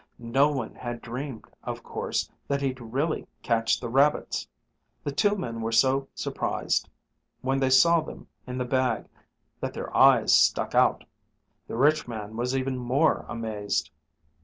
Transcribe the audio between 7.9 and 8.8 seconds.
them in the